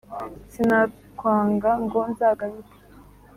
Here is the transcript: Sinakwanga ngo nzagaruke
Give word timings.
Sinakwanga 0.53 1.71
ngo 1.83 1.99
nzagaruke 2.11 2.75